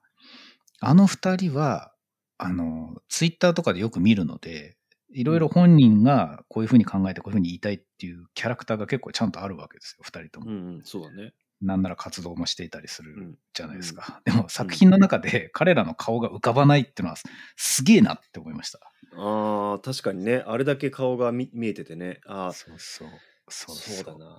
[0.79, 1.93] あの二人は、
[2.37, 4.77] あの、ツイッターとかでよく見るので、
[5.13, 10.51] いろいろ本人がこういうふうに考えてこういうふうに言いたいっていうキャラクターが結構ちゃんとあるわけですよ、二人とも。
[10.51, 11.33] うんうん、そうだね。
[11.61, 13.37] なんなら活動もしていたりするうん。
[13.53, 14.21] じゃないですか。
[14.23, 17.17] でも作品の中で彼らの顔が浮かばないっていうのは
[17.57, 18.79] すげえなって思いました。
[19.15, 20.43] ああ、確かにね。
[20.45, 22.21] あれだけ顔が見見えててね。
[22.25, 23.09] ああ、そうそう。
[23.49, 24.37] そそうだな。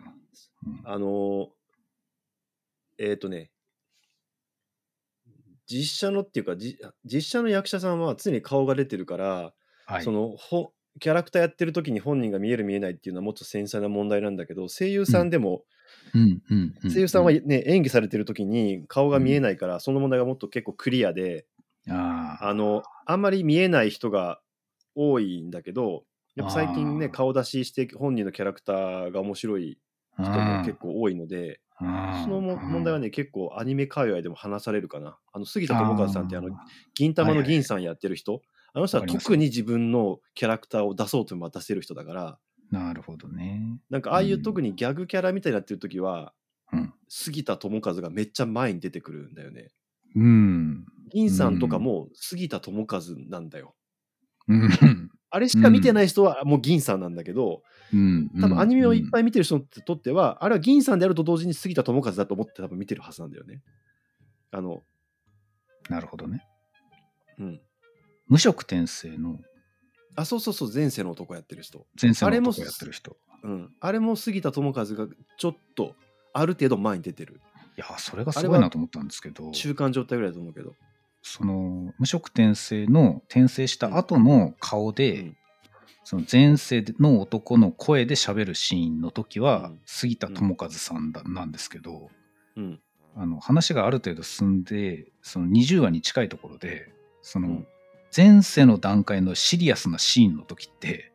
[0.67, 1.49] うんあのー
[3.03, 3.51] えっ、とね、
[5.67, 9.55] 実写のっていうか、じ実写の役者さんは常に顔が出てるから、
[9.87, 10.05] はい。
[10.05, 15.63] そのほキャラクターやってる時に本人が見える見えないっていうのはもっと繊細な問題なんだけど声優さんでも、うん
[16.15, 21.47] うんうん声優さんはね演技されてる時に顔が見えないから、その問題がもっと結構クリアで
[21.89, 24.41] あああのあんまり見えない人が
[24.95, 26.05] 多いんだけど
[26.37, 29.79] やっぱ最近ね顔出しして本人のキャラクターが面白い
[30.19, 31.85] 人も結構多いのでそ
[32.29, 35.19] のも問題はね、ね結構アニメ界隈でも話されるかな。
[35.33, 36.53] あの杉田智和さんってあのー
[36.95, 38.43] 銀玉の銀さんやってる人、
[38.75, 39.25] あの人はわかります。
[39.25, 42.39] 特に自分のキャラクターを出そうとも出せる人だから
[42.71, 43.81] なるほどね。
[43.91, 46.33] なんかああいううん特にギャグキャラみたいになってる時は、
[46.73, 46.95] うん。
[47.09, 49.69] 杉田智和がめっちゃ前に出てくるんだよね。
[50.15, 50.87] うん。
[51.13, 53.75] 銀さんとかも杉田智和なんだよ。
[54.49, 55.11] うん。
[55.31, 58.31] あれしか見てない人はもう銀さんなんだけど、うん。
[58.41, 59.23] 多分アニメをいっぱい。
[59.23, 63.63] い見てる人にとっては、あれは銀さんであると同時に杉田智和だと思って多分見てるはずなんだよね。
[64.53, 64.83] あの、
[65.89, 66.47] なるほどね。
[67.39, 67.61] うん。
[68.29, 69.39] 無色転生の
[70.21, 71.87] あ、そうそうそう、前世の男やってる人。
[72.01, 73.17] 前世あれもの男やってる人。
[73.43, 73.73] うん。
[73.81, 75.95] あれも杉田智和がちょっと、
[76.33, 77.41] ある程度前に出てる。
[77.77, 80.75] いや、それがすごいなと思ったんですけど、中間状態ぐらいだと思うけど。
[81.23, 85.37] その無色転生の転生した後の顔で、うん
[86.03, 92.09] その前世の男の声で喋るシーンの時は、うん杉田智和さんだなんですけど、
[92.57, 92.81] うん。
[93.15, 97.67] あの話がある程度進んでその20話に近いところでその、うん
[98.15, 101.11] 前世の段階のシリアスなシーンの時って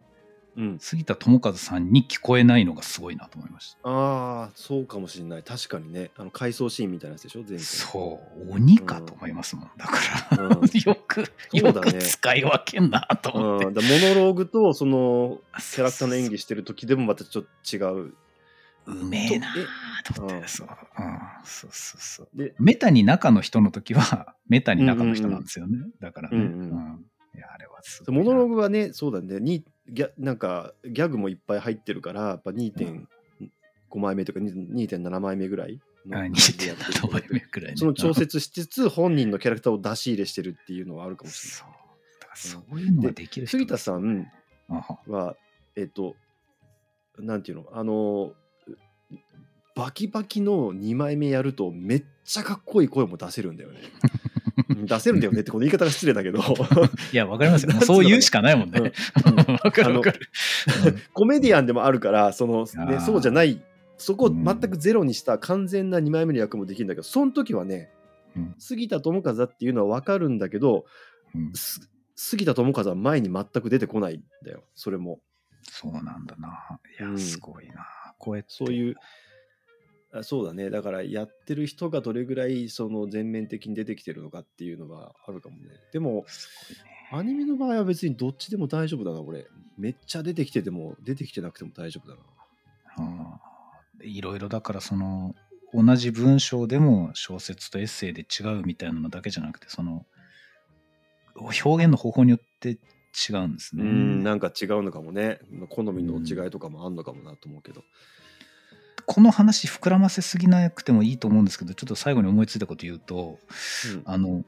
[0.57, 0.79] うん。
[0.79, 3.89] 杉田智和さんに聞こえないのがすごいなと思いました。
[3.89, 5.43] ああ、そうかもしれない。
[5.43, 6.11] 確かにね。
[6.15, 7.43] あの、回想シーンみたいなやつでしょ？
[7.45, 7.65] 前世。
[7.65, 9.97] そう鬼かと思いますもん、だか
[10.37, 10.51] ら、うん
[10.85, 15.41] よく、よく使い分けんなと思ってモノローグとその
[15.73, 18.13] キャラクターの演技してる時でもまたちょっと違う。
[18.87, 19.47] うめえな
[20.03, 22.29] とと思って、うんそう、うん、そうそうそう。
[22.33, 25.79] で、メタに中の人の時は、 メタに中の人なんですよね。
[25.99, 26.37] だからね。
[26.37, 29.39] ううんいや、あれはすごいなモノローグはね、そうだね。
[29.39, 33.07] にギャなんかギャグもいっぱい入ってるから、やっぱ2.5
[33.99, 37.77] 枚目とか2.7枚目ぐらいのあ感じでやってる2.7枚目くらいね。
[37.77, 41.67] その調節しつつ本人のキャラクターを出し入れしてるっていうのはあるかもしそう。
[42.21, 43.47] だからそういうのができる。
[43.47, 44.31] 杉田さん
[45.07, 45.35] は、
[45.75, 46.15] えっと、
[47.19, 48.33] なんていうの、あの、
[49.75, 53.79] バキバキの2枚目やるとめっちゃかっこいい声も出せるんだよね。
[54.69, 56.39] う ん出せるんだよねってこの言い方が失礼だけど、
[57.11, 57.71] いや、わかりますよ。
[57.81, 58.93] そう言うしかないもんね。
[59.63, 60.19] わかるわかる。
[61.13, 63.61] コメディアンでもあるから、その、ね、そうじゃない、
[63.97, 67.91] そこをうん全くゼロにした完全な2枚目の役もできるんだけど、その時はね、
[68.35, 70.85] うん杉田智和っていうのは分かるんだけど、
[72.15, 75.19] 杉田智和は前に全く出てこないんだよ、それも。
[75.63, 76.79] そうなんだな。
[76.99, 77.85] いや、うんすごいな。
[78.17, 78.53] こうやって。
[78.53, 78.95] そういう、
[80.11, 85.69] あそうだね、だからやってる人がどれぐらいその全面的に出てきてるのかっていうのはあるかもね。
[85.91, 86.25] でも。
[87.11, 89.45] アニメの場合は別にどっちでも大丈夫だな、俺。
[89.77, 92.21] めっちゃ出てきてても、出てきてなくても大丈夫だな。
[92.97, 93.25] うん
[94.01, 95.35] いろいろだからその
[95.73, 100.05] 同じ文章でも小説とエッセイで違うみたいなのだけじゃなくてその
[101.35, 102.77] 表現の方法によって
[103.29, 103.83] 違うんですね。
[103.83, 105.39] うん、なんか違うのかもね。
[105.69, 107.83] 好みの違いとかもあんのかもなと思うけど。
[109.07, 113.37] この話膨らませすぎなくてもいいと思うんですけどちょっと最後に思いついたこと言うと
[113.93, 114.43] うんあの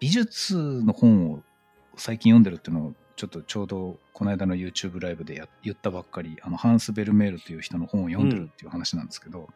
[0.00, 1.42] 美術の本を
[1.96, 9.48] 最近読んでるっていうのをちょっとちょうどこの間の YouTube ライブでや言ったばっかりあのハンス・ベルメールという人の本を読んでるっていう話なんですけど、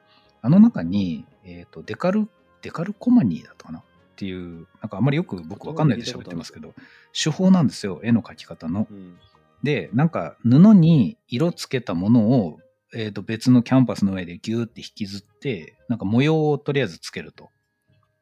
[0.43, 2.29] あの中に、えー、とデカル
[2.63, 3.83] デカルコマニーだったかな？
[4.17, 6.73] っていうなんかあんまりよく僕わかんないで喋ってますけど
[7.13, 8.89] 手法なんですよ絵の描き方の。
[8.91, 9.19] うん
[9.63, 12.59] でなんか布に色つけたものを、
[12.95, 17.49] えー、と別のキャンパスの上でギューって引きずってなんか模様をとりあえずつけると。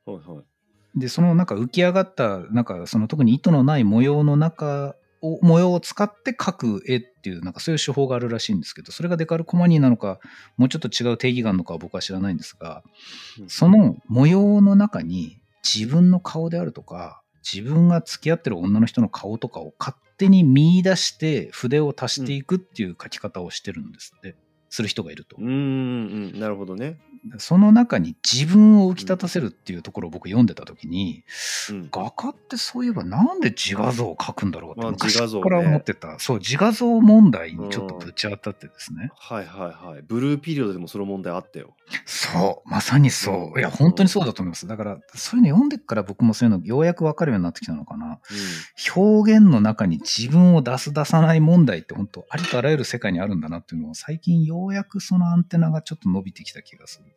[0.07, 0.99] はいはい。
[0.99, 10.21] でそのなんか浮き上がったなんかその特に糸のない模様の中お模様を使って描く絵っていう、なんかそういう手法があるらしいんですけど、それがデカルコマニーなのか、
[10.59, 12.83] もうちょっと違う定義があるのかは僕は知らないんですが、
[13.41, 24.37] うんその模様の中に自分の顔であるとか、自分が付き合ってる女の人の顔とかを勝手に見出して筆を足していくっていう書き方をしてるんですって、
[24.75, 25.37] する人がいると。
[25.39, 25.41] う。
[25.41, 25.51] ーんう
[26.37, 26.41] ん。
[26.41, 26.99] なるほどね。
[27.39, 31.23] その中に自分を浮き立たせるっていうところを僕読んでた時に、
[31.71, 31.89] うん。
[31.93, 35.43] 画家ってそういえばなんで自画像を描くんだろうってまあ昔自画像ね。
[35.45, 40.03] から思ってた、そう自画像問題にちょっとぶち当たってですね、はいはいはい。
[40.03, 41.75] ブルーピリオドでもその問題あったよ。
[42.05, 43.61] そうまさにそう、うん。
[43.61, 44.67] いや本当にそうだと思います。
[44.67, 48.19] だからそういうの読んでから僕もそういうのようやく分かるようになってきたのかな。
[48.95, 57.13] 表現の中に自分を出す出さない問題って本当ありとあらゆる世界にあるんだなっていうのを最近ようやくそのアンテナがちょっと伸びてきた気がする。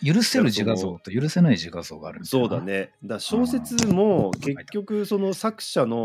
[0.00, 2.92] 許せる自画像と許せない自画像があるそうだね。
[3.04, 6.04] だ小説も結局その作者の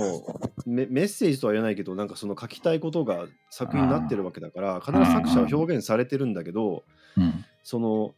[0.66, 6.84] メメッセージとは言わないけどなんかその書きたいことが作品になってるわけだから必ず作者は表現されてるんだけど
[7.18, 7.46] うん。
[7.62, 8.16] その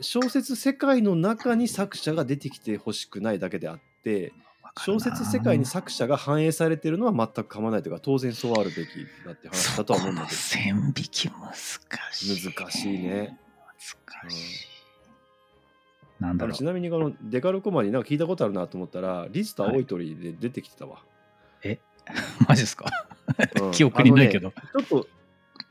[0.00, 4.32] 小説世界の中に作者が出てきてほしくないだけであって
[4.78, 11.54] 小説世界に作者が反映されてるのは全く構わないというか当然そうあるべきだって話だとは思うんだけど線引き難
[12.12, 12.50] しい。
[12.52, 13.38] 難しいね。
[14.20, 14.38] 難しい。
[16.20, 16.64] なんだろうち。
[16.64, 21.02] なみにこのデカルコマになんか聞いたことあるなと思ったらリスと青い鳥で出てきてたわ。
[22.46, 22.86] マジですか？
[23.62, 24.48] うん記憶にないけど。
[24.48, 25.08] ねちょっと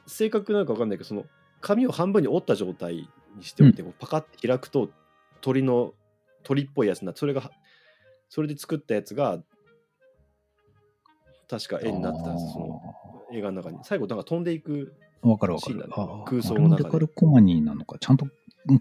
[0.07, 1.25] 正確なのか分かんないけどその
[1.61, 4.89] 紙を半分に折った状態にしておいて、こうパカッて開くと
[5.41, 5.93] 鳥の
[6.43, 7.51] 鳥っぽいやつになそれが
[8.33, 9.43] それで作ったやつが
[11.47, 12.81] 確か絵になってたんですその
[13.31, 15.79] 映画の中に最後なんか飛んでいくわかるわかる
[16.25, 17.99] 空想の中でデカルコマニーなのか。
[17.99, 18.25] ちゃんと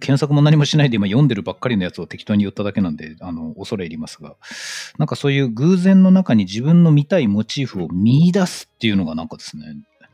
[0.01, 4.37] 検索も何もしないで今読んでるばっかりのやつを適当に言っただけなんで、あの、恐れ入りますが。
[4.99, 9.65] なんかそういう偶然の中に自分の見たいモチーフを見出すっていうのがなんかですね、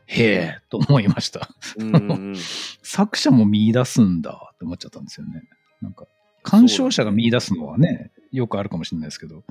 [0.05, 1.47] へえ、と思いました。
[2.83, 5.43] 作者も見出すんだって思っちゃったんですよね。
[5.81, 6.05] なんか、
[6.43, 9.43] 鑑賞者が見出すのはね、よくあるかもしれないですけど。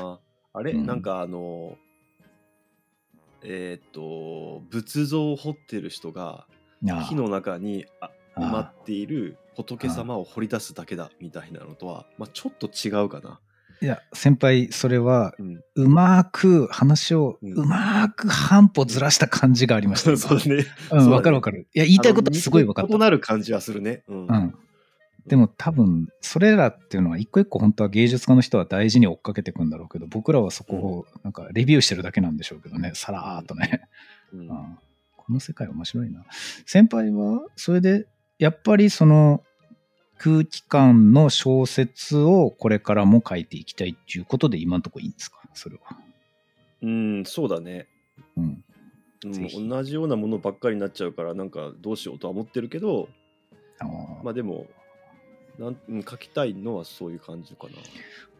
[0.00, 0.18] あー
[0.54, 1.76] あれ、うんなんかあの
[3.42, 6.46] えーっと仏像を彫ってる人が
[6.90, 7.86] あ木の中に
[8.36, 13.40] 埋まっている仏様を掘り出すだけだみたいなのとは、まあ、ちょっと違うかな。
[13.80, 15.34] いや、先輩、それは、
[15.74, 20.16] うまく話を、うまく半歩ずらした感じがありました。
[20.16, 20.66] そうね。
[21.10, 21.66] わかるわかる。
[21.74, 24.04] いや、言いたいことはすごいわかっあの異なる感じはするね。
[24.06, 24.54] うん。
[25.26, 33.82] でも多分、それらっていうのは一個一個本当は芸術家の人は大事に追っかけていくんだろうけど、僕らはそこをなんかレビューしてるだけなんでしょうけどね、さらーっとね。
[34.32, 34.78] うんうん
[35.24, 36.24] この世界面白いな。
[36.66, 38.08] 先輩は、それで、
[38.40, 39.44] やっぱりその
[40.18, 45.38] 空気感の小説をこれからも書いていきたいっていうことで今のところいいんですか？
[45.54, 45.96] それは。
[46.82, 47.86] うん、そうだね。
[48.36, 48.64] うん。
[49.24, 53.08] 同じようなものばっかりになっちゃうからなんかどうしようとは思ってるけど
[54.24, 54.66] まあでも
[55.58, 57.66] なんうん書きたいのはそういう感じか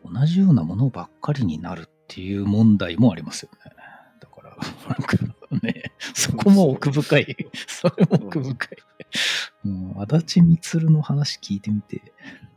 [0.05, 0.21] な。
[0.21, 3.73] 同じようなものばっかりになるっていう問題もありますよね。
[4.21, 4.57] だから、
[4.89, 5.17] なんか
[5.63, 7.37] ね、 そこも奥深い。
[7.67, 8.69] それも奥深
[9.65, 9.69] い。
[9.69, 12.13] もう、足立みつるの話聞いてみて、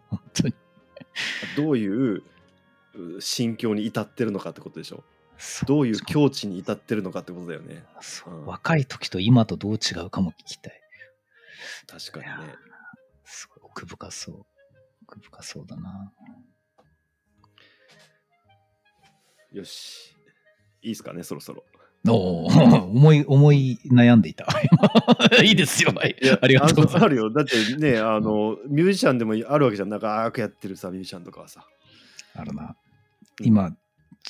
[0.09, 0.53] 本当に。
[1.55, 2.23] どういう
[2.95, 5.03] う心境に至ってるのかってことでしょ。
[5.67, 7.83] どういう境地に至ってるのかってことだよね。
[8.27, 10.81] うん若い時と今とどう違うかも聞きたい。
[11.87, 12.55] 確かにね。
[13.75, 14.45] 奥深そう。
[15.03, 16.13] 奥深そうだな。
[19.51, 20.15] よし。
[20.81, 21.65] いいですかね、そろそろ。
[22.07, 22.45] おお、
[22.88, 24.47] 思い、思い悩んでいた。
[25.43, 25.91] いいですよ。
[25.93, 26.15] はい。
[26.41, 27.03] ありがとうございます。
[27.03, 27.29] あるよ。
[27.31, 29.89] だってね、あの、ミュージシャンでもあるわけじゃん。
[29.89, 31.67] 長くやってるさ、ミュージシャンとかはさ。
[32.33, 32.77] あるな。
[33.41, 33.75] 今、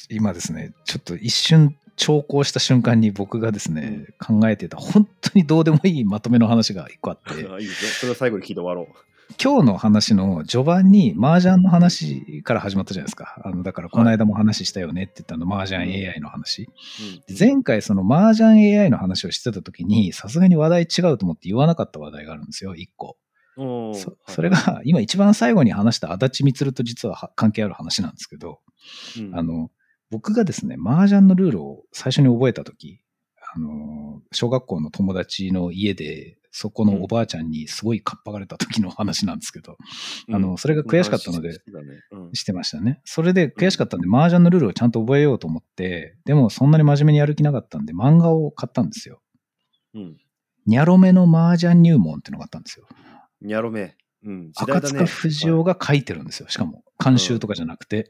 [0.10, 7.91] 今ですね、ちょっと一瞬、長考した瞬間に僕がですね、考えてた、本当にどうでもいいまとめの話が一個あって、 あいいですよ。
[7.91, 8.95] それを最後に聞いて終わろう。
[9.41, 13.41] 今日の話の序盤に麻雀の話から始まったじゃないですか。
[13.43, 16.69] あのだからこの間も話したよねって言ったの、麻雀 AI の話。
[17.27, 23.17] うん前回その麻雀 AI の話をしてた時に、さすがに話題違うと思って言わなかった話題があるんですよ、一個。
[23.57, 28.59] おーそそれ、が今一番最後に話した足立みつると実はは関係ある話なんですけど、
[29.17, 29.69] うんあの、
[30.11, 33.01] 僕がですね、麻雀のルールを最初に覚えた時、
[33.55, 39.76] あの、小学校の友達の家で、そこのおばあちゃんにすごいかっぱがれた時の話なんですけど、
[40.32, 41.76] あの、それが悔しかったので、うん
[42.18, 43.01] うんうんしてましたね。
[43.03, 49.22] それで悔しかったんで、麻雀のルールをちゃんと覚えようと思って、でもそんなに真面目にやる気なかったんで、漫画を買ったんですよ。
[49.95, 50.18] うん。
[50.66, 52.88] ニャロメの麻雀入門っていうのがあったんですよ。
[53.41, 53.97] ニャロメ。
[54.24, 54.51] うん。
[54.53, 56.47] 時代赤塚不二夫が書いてるんですよ。
[56.47, 58.10] しかも、監修とかじゃなくて。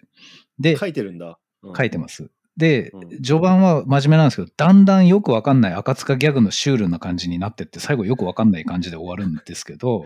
[0.59, 1.39] で、書いてるんだ。。
[1.75, 2.31] 書いてますす。
[2.57, 10.05] でうん、序盤は真面目なんですけど、だんだんよくわかんない赤塚ギャグのシュールな感じになってって、最後よくわかんない感じで終わるんですけど、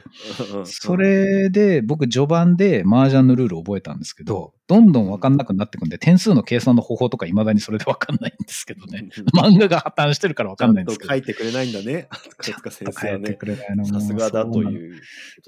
[0.54, 9.10] うんそれで僕序盤で麻雀のルールを覚えたんですけど、どんどんわかんなくなってくんで、点数の計算の方法とか未だにそれでわかんないんですけどね。
[9.36, 11.10] 漫画が破綻してるからわかんないんですけど。
[11.12, 12.08] 書いてくれないんだね、
[12.39, 13.26] 赤塚先生はね。
[13.26, 15.02] 変えてくれないのもさすがだという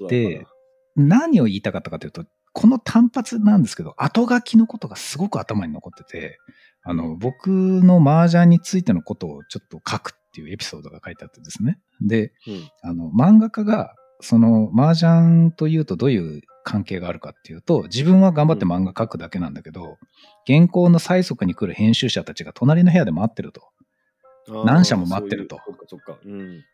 [0.08, 0.46] で
[0.94, 6.38] 何を言いたかったかというと、この単発なんですけど、後書きのことがすごく頭に残ってて、
[6.84, 11.78] あの、僕の麻雀についてのことをちょっと書くっていうエピソードが書いてあってですね。
[12.00, 19.98] で、うんあの、漫画家が、その、麻雀というとどういう関係があるかっていうと、自分は頑張って漫画書くだけなんだけど、
[20.46, 23.62] 原稿の催促に来る編集者たちが隣の部屋で待ってると。
[24.64, 26.36] 何社も待ってるとそういう。
[26.36, 26.64] うん。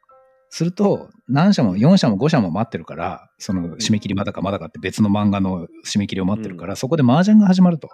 [0.51, 7.89] すると、何社も4社も5社も待ってるから、その締め切りまだかまだかって別の漫画の締め切りを待ってるから、そこで麻雀が始まると。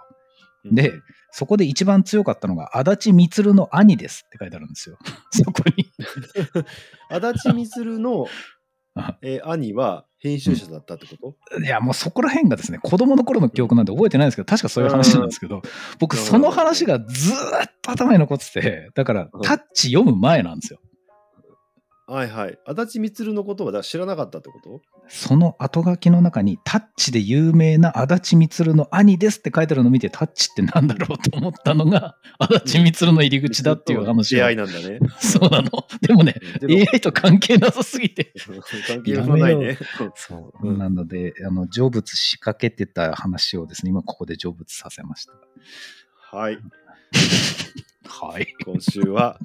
[0.71, 0.93] で、
[1.31, 4.97] そこで一番強かったのが、足立みつるの兄ですって書いてあるんですよ。
[5.31, 5.85] そこに。
[7.09, 8.25] 足立みつるの
[8.95, 15.61] あ、 えー兄は編集者だったってこと、いや、もうそこら辺がですね、子供の頃の記憶なんで覚えてないんですけど、確かそういう話なんですけど、
[15.99, 20.79] 僕、その話がずーっと頭に残ってて、だからうん、タッチ読む前なんですよ。
[22.07, 22.59] はいはい。
[22.67, 24.81] 足立みつるのことは知らなかったってこと？
[25.07, 34.99] その後書きの中に、タッチで有名な足立みつるの兄ですって書いてあるのを見て、タッチってなんだろうと思ったのが、足立みつるの入り口だっていう話を出会いなんだね。
[35.19, 35.69] そうなの。
[36.01, 36.35] でもね、
[36.93, 38.33] AI と関係なさすぎて。
[38.87, 39.79] 関係もないね。
[40.15, 40.67] そう。
[40.67, 45.33] うんなので、あの、成仏しかけてた話をですね、今ここで成仏させました。
[46.37, 46.59] はい。
[48.07, 48.47] はい。
[48.65, 49.39] 今週は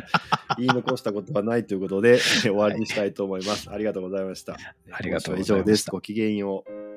[0.56, 3.70] 言い残したことはないということで終わりにしたいと思います。
[3.70, 4.56] ありがとうございました。
[4.90, 5.90] ありがとうございました以上です。
[5.90, 6.91] ごきげんよう。